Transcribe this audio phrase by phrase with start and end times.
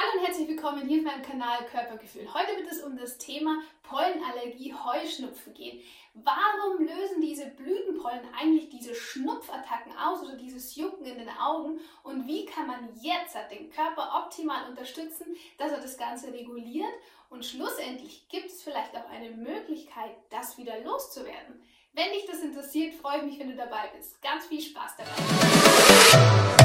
[0.00, 2.32] Hallo und herzlich willkommen hier auf meinem Kanal Körpergefühl.
[2.32, 5.80] Heute wird es um das Thema Pollenallergie, Heuschnupfen gehen.
[6.14, 11.80] Warum lösen diese Blütenpollen eigentlich diese Schnupfattacken aus oder dieses Jucken in den Augen?
[12.04, 16.94] Und wie kann man jetzt den Körper optimal unterstützen, dass er das Ganze reguliert?
[17.28, 21.60] Und schlussendlich gibt es vielleicht auch eine Möglichkeit, das wieder loszuwerden.
[21.92, 24.22] Wenn dich das interessiert, freue ich mich, wenn du dabei bist.
[24.22, 26.57] Ganz viel Spaß dabei.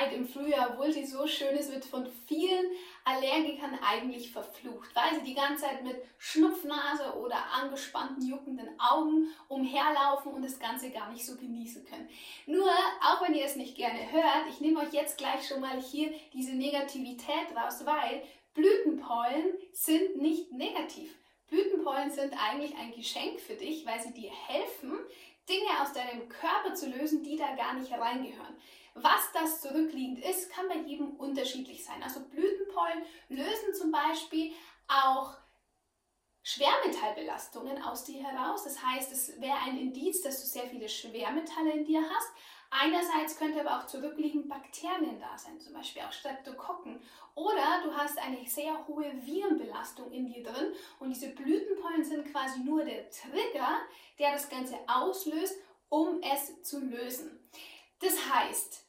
[0.00, 2.66] Zeit im Frühjahr, obwohl sie so schön ist, wird von vielen
[3.04, 10.32] Allergikern eigentlich verflucht, weil sie die ganze Zeit mit Schnupfnase oder angespannten, juckenden Augen umherlaufen
[10.32, 12.08] und das Ganze gar nicht so genießen können.
[12.46, 12.70] Nur,
[13.02, 16.12] auch wenn ihr es nicht gerne hört, ich nehme euch jetzt gleich schon mal hier
[16.32, 18.22] diese Negativität raus, weil
[18.54, 21.14] Blütenpollen sind nicht negativ.
[21.48, 24.92] Blütenpollen sind eigentlich ein Geschenk für dich, weil sie dir helfen,
[25.48, 28.56] Dinge aus deinem Körper zu lösen, die da gar nicht reingehören.
[28.94, 32.02] Was das zurückliegend ist, kann bei jedem unterschiedlich sein.
[32.02, 34.52] Also Blütenpollen lösen zum Beispiel
[34.88, 35.34] auch
[36.42, 38.64] Schwermetallbelastungen aus dir heraus.
[38.64, 42.32] Das heißt, es wäre ein Indiz, dass du sehr viele Schwermetalle in dir hast.
[42.72, 47.02] Einerseits könnte aber auch zurückliegend Bakterien da sein, zum Beispiel auch Streptokokken.
[47.34, 52.60] Oder du hast eine sehr hohe Virenbelastung in dir drin und diese Blütenpollen sind quasi
[52.60, 53.80] nur der Trigger,
[54.18, 55.56] der das Ganze auslöst,
[55.88, 57.40] um es zu lösen.
[58.00, 58.79] Das heißt,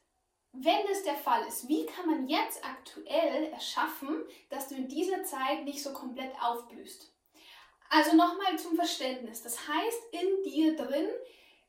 [0.52, 5.24] wenn das der Fall ist, wie kann man jetzt aktuell erschaffen, dass du in dieser
[5.24, 7.10] Zeit nicht so komplett aufblühst?
[7.88, 9.42] Also nochmal zum Verständnis.
[9.42, 11.08] Das heißt, in dir drin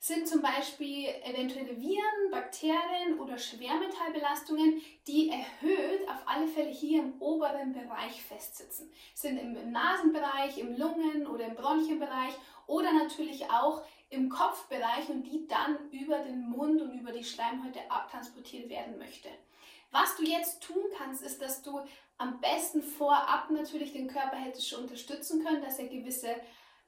[0.03, 7.21] sind zum Beispiel eventuelle Viren, Bakterien oder Schwermetallbelastungen, die erhöht auf alle Fälle hier im
[7.21, 8.91] oberen Bereich festsitzen.
[9.13, 12.33] Sind im Nasenbereich, im Lungen- oder im Bronchienbereich
[12.67, 17.79] oder natürlich auch im Kopfbereich und die dann über den Mund und über die Schleimhäute
[17.89, 19.29] abtransportiert werden möchte.
[19.91, 21.79] Was du jetzt tun kannst, ist, dass du
[22.17, 26.35] am besten vorab natürlich den Körper hättest schon unterstützen können, dass er gewisse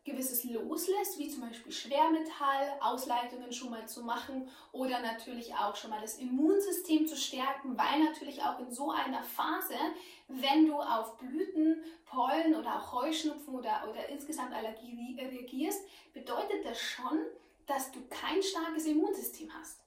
[0.06, 5.90] gewisses loslässt, wie zum Beispiel Schwermetall, Ausleitungen schon mal zu machen oder natürlich auch schon
[5.90, 9.76] mal das Immunsystem zu stärken, weil natürlich auch in so einer Phase,
[10.28, 15.82] wenn du auf Blüten, Pollen oder auch Heuschnupfen oder, oder insgesamt Allergie reagierst,
[16.14, 17.20] bedeutet das schon,
[17.66, 19.84] dass du kein starkes Immunsystem hast.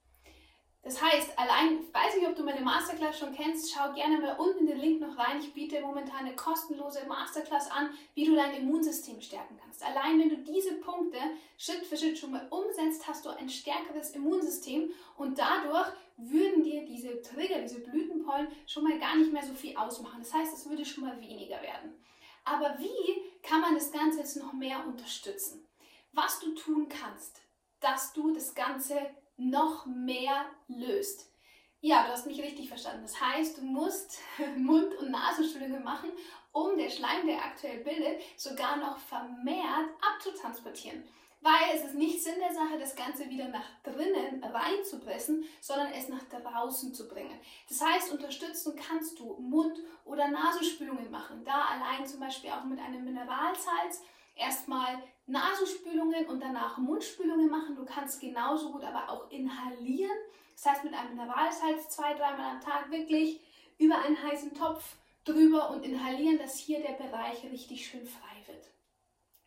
[0.88, 4.36] Das heißt, allein, ich weiß nicht, ob du meine Masterclass schon kennst, schau gerne mal
[4.38, 5.38] unten den Link noch rein.
[5.38, 9.84] Ich biete momentan eine kostenlose Masterclass an, wie du dein Immunsystem stärken kannst.
[9.84, 11.18] Allein wenn du diese Punkte
[11.58, 16.86] Schritt für Schritt schon mal umsetzt, hast du ein stärkeres Immunsystem und dadurch würden dir
[16.86, 20.20] diese Trigger, diese Blütenpollen schon mal gar nicht mehr so viel ausmachen.
[20.20, 22.02] Das heißt, es würde schon mal weniger werden.
[22.46, 25.68] Aber wie kann man das Ganze jetzt noch mehr unterstützen?
[26.12, 27.42] Was du tun kannst,
[27.80, 31.32] dass du das Ganze noch mehr löst.
[31.80, 33.02] Ja, du hast mich richtig verstanden.
[33.02, 34.18] Das heißt, du musst
[34.56, 36.10] Mund- und Nasenspülungen machen,
[36.52, 41.04] um der Schleim, der aktuell bildet, sogar noch vermehrt abzutransportieren.
[41.40, 46.08] Weil es ist nicht Sinn der Sache, das Ganze wieder nach drinnen reinzupressen, sondern es
[46.08, 47.38] nach draußen zu bringen.
[47.68, 51.44] Das heißt, unterstützen kannst du Mund- oder Nasenspülungen machen.
[51.44, 54.02] Da allein zum Beispiel auch mit einem Mineralsalz
[54.38, 57.76] erstmal Nasenspülungen und danach Mundspülungen machen.
[57.76, 60.16] Du kannst genauso gut aber auch inhalieren.
[60.54, 63.40] Das heißt, mit einem Mineralsalz zwei, dreimal am Tag wirklich
[63.78, 68.64] über einen heißen Topf drüber und inhalieren, dass hier der Bereich richtig schön frei wird.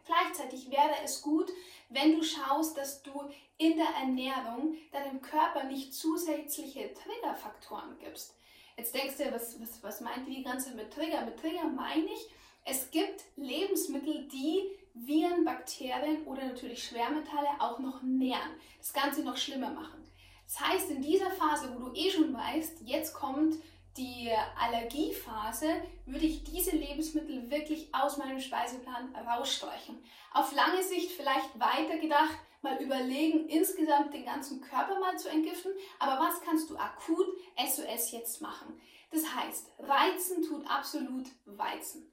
[0.06, 1.52] Gleichzeitig wäre es gut,
[1.90, 8.36] wenn du schaust, dass du in der Ernährung deinem Körper nicht zusätzliche Triggerfaktoren gibst.
[8.78, 11.26] Jetzt denkst du, was, was, was meint die ganze mit Trigger?
[11.26, 12.30] Mit Trigger meine ich,
[12.66, 14.64] es gibt Lebensmittel, die
[14.94, 20.04] Viren, Bakterien oder natürlich Schwermetalle auch noch nähren, das Ganze noch schlimmer machen.
[20.46, 23.56] Das heißt, in dieser Phase, wo du eh schon weißt, jetzt kommt
[23.98, 24.30] die
[24.60, 25.68] Allergiephase,
[26.06, 30.02] würde ich diese Lebensmittel wirklich aus meinem Speiseplan rausstreichen.
[30.34, 35.72] Auf lange Sicht vielleicht weiter gedacht, mal überlegen, insgesamt den ganzen Körper mal zu entgiften,
[36.00, 38.80] aber was kannst du akut SOS jetzt machen?
[39.12, 42.12] Das heißt, Reizen tut absolut Weizen.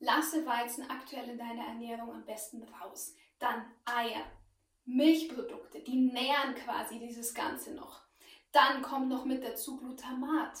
[0.00, 3.14] Lasse Weizen aktuell in deiner Ernährung am besten raus.
[3.38, 4.24] Dann Eier,
[4.86, 8.00] Milchprodukte, die nähren quasi dieses Ganze noch.
[8.50, 10.58] Dann kommt noch mit dazu Glutamat.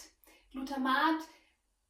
[0.52, 1.20] Glutamat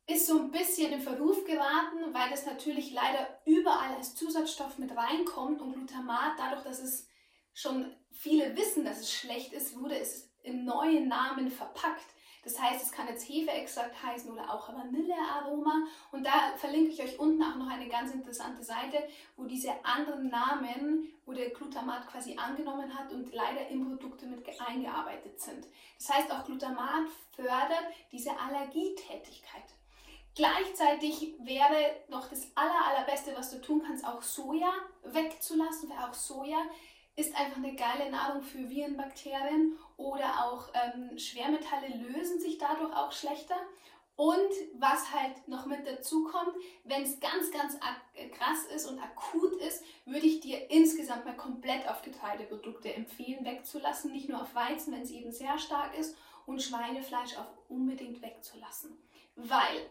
[0.07, 4.97] ist so ein bisschen in Verruf geraten, weil das natürlich leider überall als Zusatzstoff mit
[4.97, 7.09] reinkommt und Glutamat, dadurch, dass es
[7.53, 12.07] schon viele wissen, dass es schlecht ist, wurde es im neuen Namen verpackt.
[12.43, 15.85] Das heißt, es kann jetzt Hefeextrakt heißen oder auch Vanillearoma.
[16.13, 20.29] Und da verlinke ich euch unten auch noch eine ganz interessante Seite, wo diese anderen
[20.29, 25.67] Namen, wo der Glutamat quasi angenommen hat und leider in Produkte mit eingearbeitet sind.
[25.99, 29.65] Das heißt, auch Glutamat fördert diese Allergietätigkeit.
[30.35, 34.73] Gleichzeitig wäre noch das aller, allerbeste, was du tun kannst, auch Soja
[35.03, 36.59] wegzulassen, weil auch Soja
[37.21, 42.95] ist einfach eine geile Nahrung für Viren, Bakterien oder auch ähm, Schwermetalle lösen sich dadurch
[42.97, 43.57] auch schlechter.
[44.17, 47.79] Und was halt noch mit dazu kommt, wenn es ganz, ganz
[48.37, 54.13] krass ist und akut ist, würde ich dir insgesamt mal komplett auf Getreideprodukte empfehlen, wegzulassen.
[54.13, 58.99] Nicht nur auf Weizen, wenn es eben sehr stark ist, und Schweinefleisch auch unbedingt wegzulassen.
[59.37, 59.89] Weil,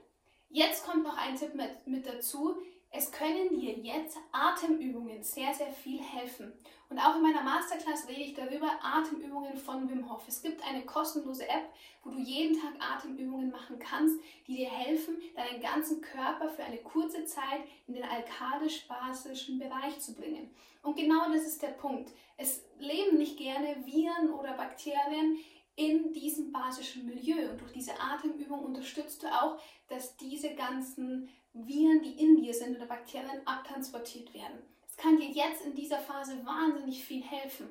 [0.50, 2.58] jetzt kommt noch ein Tipp mit, mit dazu,
[2.92, 6.52] es können dir jetzt Atemübungen sehr, sehr viel helfen.
[6.90, 10.24] Und auch in meiner Masterclass rede ich darüber, Atemübungen von Wim Hof.
[10.28, 11.70] Es gibt eine kostenlose App,
[12.04, 16.78] wo du jeden Tag Atemübungen machen kannst, die dir helfen, deinen ganzen Körper für eine
[16.78, 20.50] kurze Zeit in den alkalisch-basischen Bereich zu bringen.
[20.82, 22.12] Und genau das ist der Punkt.
[22.38, 25.38] Es leben nicht gerne Viren oder Bakterien
[25.80, 27.50] in diesem basischen Milieu.
[27.50, 32.76] Und durch diese Atemübung unterstützt du auch, dass diese ganzen Viren, die in dir sind
[32.76, 34.60] oder Bakterien abtransportiert werden.
[34.86, 37.70] Es kann dir jetzt in dieser Phase wahnsinnig viel helfen.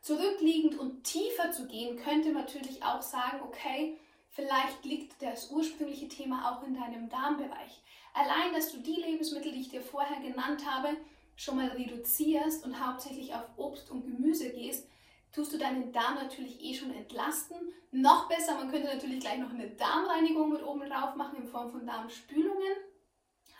[0.00, 6.06] Zurückliegend und tiefer zu gehen, könnte man natürlich auch sagen, okay, vielleicht liegt das ursprüngliche
[6.06, 7.82] Thema auch in deinem Darmbereich.
[8.14, 10.96] Allein, dass du die Lebensmittel, die ich dir vorher genannt habe,
[11.34, 14.86] schon mal reduzierst und hauptsächlich auf Obst und Gemüse gehst,
[15.32, 17.56] tust du deinen Darm natürlich eh schon entlasten.
[17.90, 21.70] Noch besser, man könnte natürlich gleich noch eine Darmreinigung mit oben drauf machen in Form
[21.70, 22.76] von Darmspülungen.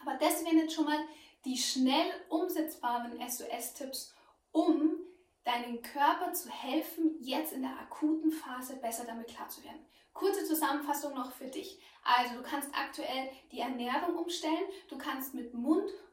[0.02, 1.00] Aber das wären jetzt schon mal
[1.44, 4.14] die schnell umsetzbaren SOS-Tipps,
[4.52, 4.96] um
[5.44, 9.80] deinem Körper zu helfen, jetzt in der akuten Phase besser damit klar zu werden.
[10.12, 11.80] Kurze Zusammenfassung noch für dich.
[12.02, 16.07] Also du kannst aktuell die Ernährung umstellen, du kannst mit Mund- und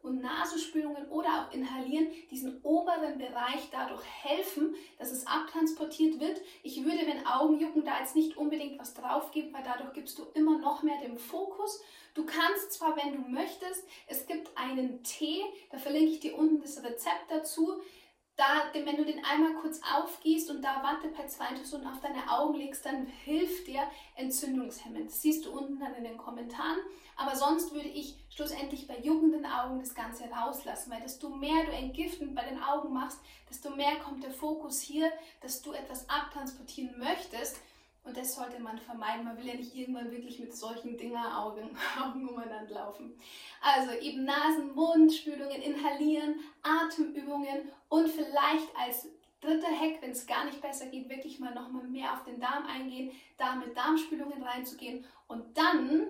[0.45, 6.41] Nasenspülungen oder auch inhalieren diesen oberen Bereich dadurch helfen, dass es abtransportiert wird.
[6.63, 10.23] Ich würde, wenn Augenjucken, da jetzt nicht unbedingt was drauf geben, weil dadurch gibst du
[10.33, 11.81] immer noch mehr den Fokus.
[12.13, 16.61] Du kannst zwar, wenn du möchtest, es gibt einen Tee, da verlinke ich dir unten
[16.61, 17.81] das Rezept dazu
[18.37, 22.55] da, wenn du den einmal kurz aufgießt und da Wattepads reintust und auf deine Augen
[22.55, 23.83] legst, dann hilft dir
[24.15, 25.07] entzündungshemmend.
[25.07, 26.79] Das siehst du unten dann in den Kommentaren.
[27.15, 31.71] Aber sonst würde ich schlussendlich bei juckenden Augen das Ganze rauslassen, weil desto mehr du
[31.71, 35.09] entgiftend bei den Augen machst, desto mehr kommt der Fokus hier,
[35.39, 37.61] dass du etwas abtransportieren möchtest.
[38.05, 39.25] Und das sollte man vermeiden.
[39.25, 41.75] Man will ja nicht irgendwann wirklich mit solchen Dinger Augen,
[42.13, 43.19] umeinander laufen.
[43.61, 49.09] Also eben Nasen, Mund, Spülungen, Inhalieren, Atemübungen und vielleicht als
[49.41, 52.65] dritter Hack, wenn es gar nicht besser geht, wirklich mal nochmal mehr auf den Darm
[52.65, 56.07] eingehen, da mit Darmspülungen reinzugehen und dann,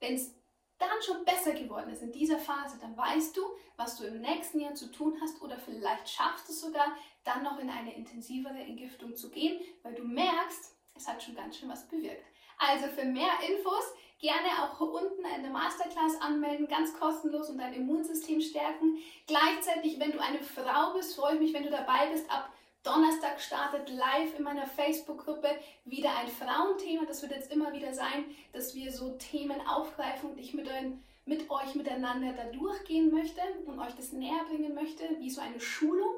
[0.00, 0.34] wenn es
[0.78, 3.42] dann schon besser geworden ist in dieser Phase, dann weißt du,
[3.76, 7.42] was du im nächsten Jahr zu tun hast oder vielleicht schaffst du es sogar, dann
[7.42, 11.68] noch in eine intensivere Entgiftung zu gehen, weil du merkst, es hat schon ganz schön
[11.68, 12.24] was bewirkt.
[12.58, 17.74] Also für mehr Infos gerne auch unten in der Masterclass anmelden, ganz kostenlos und dein
[17.74, 18.98] Immunsystem stärken.
[19.26, 22.30] Gleichzeitig, wenn du eine Frau bist, freue ich mich, wenn du dabei bist.
[22.30, 22.50] Ab
[22.82, 25.48] Donnerstag startet live in meiner Facebook-Gruppe
[25.84, 27.04] wieder ein Frauenthema.
[27.04, 31.02] Das wird jetzt immer wieder sein, dass wir so Themen aufgreifen und ich mit, ein,
[31.26, 35.60] mit euch miteinander da durchgehen möchte und euch das näher bringen möchte, wie so eine
[35.60, 36.14] Schulung.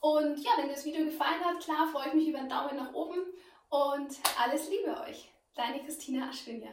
[0.00, 2.76] Und ja, wenn dir das Video gefallen hat, klar, freue ich mich über einen Daumen
[2.76, 3.20] nach oben
[3.72, 5.32] und alles Liebe euch.
[5.54, 6.68] Deine Christina Aschwinja.